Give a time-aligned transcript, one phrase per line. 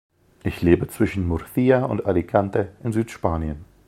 [0.43, 3.65] Ich lebe zwischen Murcia und Alicante in Südspanien.